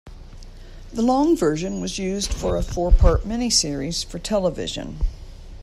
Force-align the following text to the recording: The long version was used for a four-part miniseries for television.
The 0.91 1.03
long 1.03 1.37
version 1.37 1.79
was 1.79 1.99
used 1.99 2.33
for 2.33 2.55
a 2.57 2.63
four-part 2.63 3.21
miniseries 3.23 4.03
for 4.03 4.17
television. 4.17 4.97